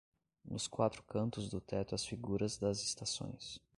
[0.43, 3.59] Nos quatro cantos do teto as figuras das estações